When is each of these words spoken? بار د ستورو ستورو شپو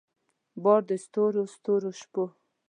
بار 0.63 0.81
د 0.89 0.91
ستورو 1.03 1.43
ستورو 1.53 1.89
شپو 2.01 2.23